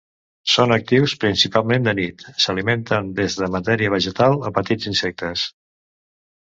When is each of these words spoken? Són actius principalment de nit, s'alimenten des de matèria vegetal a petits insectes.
Són 0.51 0.71
actius 0.75 1.13
principalment 1.23 1.85
de 1.89 1.93
nit, 2.01 2.25
s'alimenten 2.47 3.13
des 3.23 3.39
de 3.43 3.53
matèria 3.59 3.95
vegetal 3.99 4.43
a 4.51 4.55
petits 4.61 4.93
insectes. 4.95 5.49